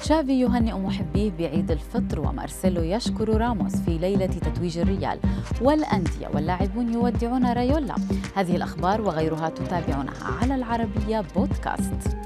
[0.00, 5.18] تشافي يهنئ محبيه بعيد الفطر ومارسيلو يشكر راموس في ليلة تتويج الريال.
[5.60, 7.94] والأندية واللاعبون يودعون رايولا.
[8.36, 12.16] هذه الأخبار وغيرها تتابعونها على العربية بودكاست.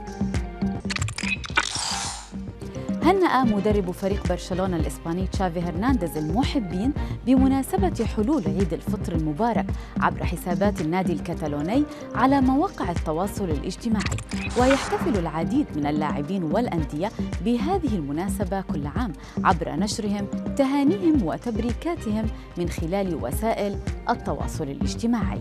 [3.04, 6.92] هنأ مدرب فريق برشلونة الإسباني تشافي هرنانديز المحبين
[7.26, 9.66] بمناسبة حلول عيد الفطر المبارك
[10.00, 14.16] عبر حسابات النادي الكتالوني على مواقع التواصل الاجتماعي.
[14.58, 17.10] ويحتفل العديد من اللاعبين والأندية
[17.44, 19.12] بهذه المناسبة كل عام
[19.44, 22.26] عبر نشرهم تهانيهم وتبريكاتهم
[22.58, 23.78] من خلال وسائل
[24.10, 25.40] التواصل الاجتماعي.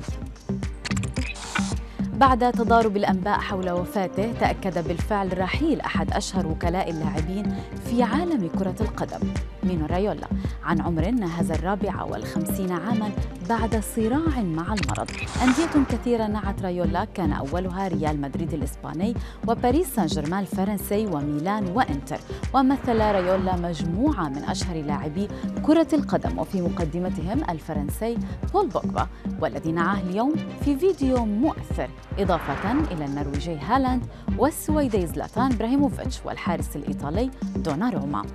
[2.24, 7.56] بعد تضارب الأنباء حول وفاته تأكد بالفعل رحيل أحد أشهر وكلاء اللاعبين
[7.86, 9.20] في عالم كرة القدم.
[9.64, 10.28] مينو رايولا
[10.64, 13.12] عن عمر ناهز الرابعه والخمسين عاما
[13.50, 15.12] بعد صراع مع المرض.
[15.44, 19.14] أندية كثيرة نعت رايولا كان أولها ريال مدريد الإسباني
[19.48, 22.18] وباريس سان جيرمان الفرنسي وميلان وإنتر.
[22.54, 25.28] ومثل رايولا مجموعة من أشهر لاعبي
[25.62, 28.18] كرة القدم وفي مقدمتهم الفرنسي
[28.54, 29.08] بول بوكبا
[29.42, 31.90] والذي نعاه اليوم في فيديو مؤثر.
[32.20, 34.06] إضافة إلى النرويجي هالاند
[34.38, 38.26] والسويدي زلاتان إبراهيموفيتش والحارس الإيطالي دوناروما.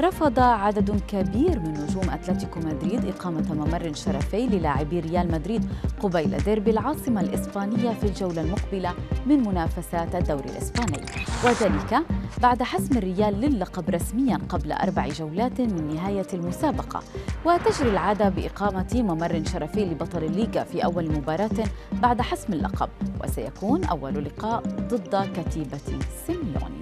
[0.00, 5.68] رفض عدد كبير من نجوم أتلتيكو مدريد إقامة ممر شرفي للاعبي ريال مدريد
[6.00, 8.94] قبيل ديربي العاصمة الإسبانية في الجولة المقبلة
[9.26, 11.06] من منافسات الدوري الإسباني.
[11.44, 12.02] وذلك
[12.42, 17.02] بعد حسم الريال للقب رسميا قبل أربع جولات من نهاية المسابقة.
[17.44, 22.88] وتجري العادة بإقامة ممر شرفي لبطل الليغا في أول مباراة بعد حسم اللقب.
[23.24, 25.78] وسيكون أول لقاء ضد كتيبة
[26.26, 26.79] سيميوني.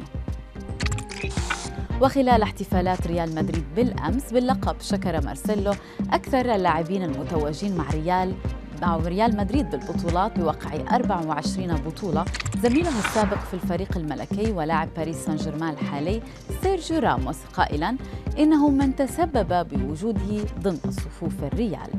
[2.03, 5.73] وخلال احتفالات ريال مدريد بالأمس باللقب شكر مارسيلو
[6.13, 8.35] أكثر اللاعبين المتوجين مع ريال
[8.83, 12.25] مع ريال مدريد بالبطولات بواقع 24 بطولة.
[12.63, 16.23] زميله السابق في الفريق الملكي ولاعب باريس سان جيرمان الحالي
[16.63, 17.97] سيرجيو راموس قائلا
[18.39, 21.91] إنه من تسبب بوجوده ضمن صفوف الريال.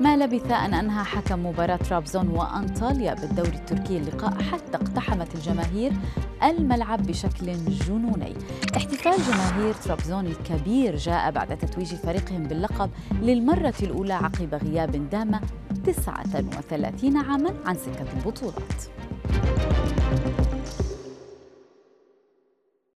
[0.00, 5.92] ما لبث أن أنهى حكم مباراة ترابزون وأنطاليا بالدوري التركي اللقاء حتى اقتحمت الجماهير
[6.42, 8.34] الملعب بشكل جنوني.
[8.76, 15.40] احتفال جماهير ترابزون الكبير جاء بعد تتويج فريقهم باللقب للمرة الأولى عقب غياب دام
[15.86, 18.82] 39 عاما عن سكة البطولات.